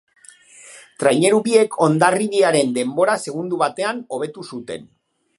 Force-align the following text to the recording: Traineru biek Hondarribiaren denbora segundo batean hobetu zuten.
Traineru 1.01 1.41
biek 1.47 1.75
Hondarribiaren 1.87 2.73
denbora 2.77 3.17
segundo 3.27 3.59
batean 3.65 4.01
hobetu 4.17 4.47
zuten. 4.49 4.89